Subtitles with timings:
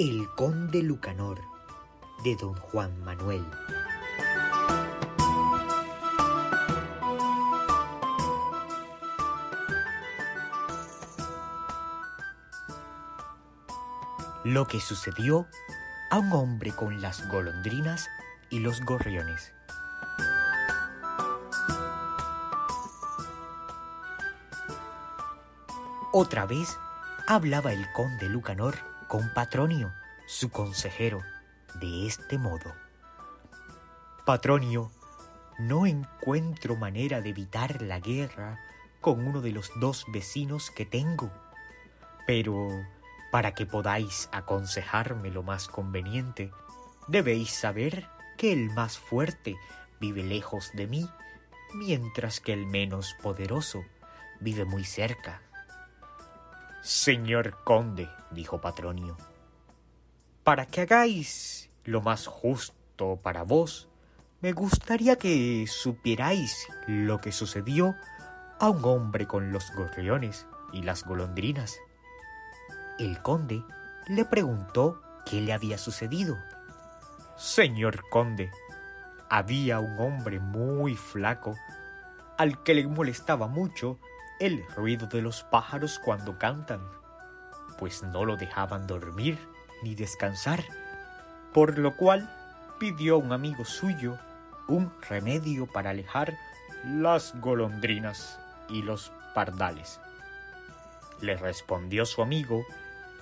[0.00, 1.40] El conde Lucanor
[2.22, 3.44] de don Juan Manuel.
[14.44, 15.48] Lo que sucedió
[16.12, 18.06] a un hombre con las golondrinas
[18.50, 19.52] y los gorriones.
[26.12, 26.78] Otra vez
[27.26, 28.76] hablaba el conde Lucanor
[29.08, 29.94] con Patronio,
[30.26, 31.22] su consejero,
[31.80, 32.74] de este modo.
[34.26, 34.92] Patronio,
[35.58, 38.60] no encuentro manera de evitar la guerra
[39.00, 41.32] con uno de los dos vecinos que tengo,
[42.26, 42.68] pero
[43.32, 46.50] para que podáis aconsejarme lo más conveniente,
[47.06, 48.06] debéis saber
[48.36, 49.56] que el más fuerte
[50.00, 51.08] vive lejos de mí,
[51.72, 53.82] mientras que el menos poderoso
[54.38, 55.40] vive muy cerca.
[56.88, 59.18] Señor conde, dijo Patronio,
[60.42, 63.90] para que hagáis lo más justo para vos,
[64.40, 67.94] me gustaría que supierais lo que sucedió
[68.58, 71.78] a un hombre con los gorriones y las golondrinas.
[72.98, 73.62] El conde
[74.06, 76.38] le preguntó qué le había sucedido.
[77.36, 78.50] Señor conde,
[79.28, 81.54] había un hombre muy flaco
[82.38, 83.98] al que le molestaba mucho
[84.40, 86.80] el ruido de los pájaros cuando cantan,
[87.78, 89.38] pues no lo dejaban dormir
[89.82, 90.64] ni descansar,
[91.52, 92.30] por lo cual
[92.78, 94.18] pidió a un amigo suyo
[94.68, 96.36] un remedio para alejar
[96.84, 98.38] las golondrinas
[98.68, 100.00] y los pardales.
[101.20, 102.64] Le respondió su amigo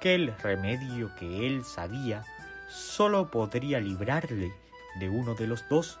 [0.00, 2.24] que el remedio que él sabía
[2.68, 4.52] solo podría librarle
[5.00, 5.98] de uno de los dos,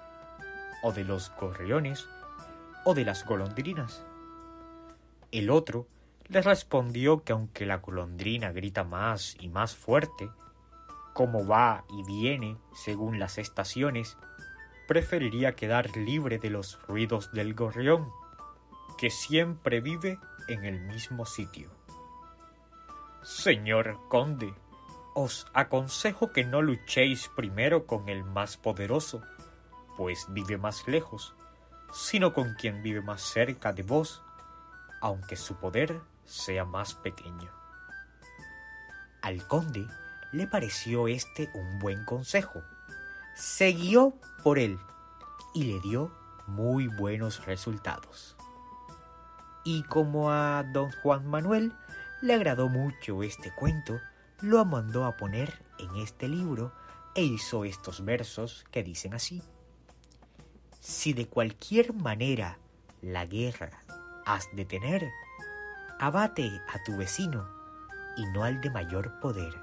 [0.82, 2.06] o de los gorriones,
[2.84, 4.04] o de las golondrinas.
[5.30, 5.86] El otro
[6.28, 10.30] le respondió que aunque la golondrina grita más y más fuerte,
[11.12, 14.16] como va y viene según las estaciones,
[14.86, 18.10] preferiría quedar libre de los ruidos del gorrión,
[18.96, 20.18] que siempre vive
[20.48, 21.70] en el mismo sitio.
[23.22, 24.54] Señor conde,
[25.14, 29.22] os aconsejo que no luchéis primero con el más poderoso,
[29.96, 31.34] pues vive más lejos,
[31.92, 34.22] sino con quien vive más cerca de vos,
[35.00, 37.50] aunque su poder sea más pequeño.
[39.22, 39.86] Al conde
[40.32, 42.62] le pareció este un buen consejo.
[43.34, 44.78] Se guió por él
[45.54, 46.12] y le dio
[46.46, 48.36] muy buenos resultados.
[49.64, 51.72] Y como a don Juan Manuel
[52.22, 54.00] le agradó mucho este cuento,
[54.40, 56.72] lo mandó a poner en este libro
[57.14, 59.42] e hizo estos versos que dicen así.
[60.80, 62.58] Si de cualquier manera
[63.02, 63.70] la guerra
[64.28, 65.10] has de tener,
[65.98, 67.48] abate a tu vecino
[68.16, 69.54] y no al de mayor poder.